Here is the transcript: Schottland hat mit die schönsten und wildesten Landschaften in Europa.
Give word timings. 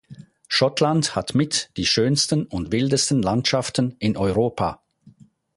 Schottland 0.47 1.15
hat 1.15 1.35
mit 1.35 1.69
die 1.77 1.85
schönsten 1.85 2.47
und 2.47 2.71
wildesten 2.71 3.21
Landschaften 3.21 3.97
in 3.99 4.17
Europa. 4.17 4.81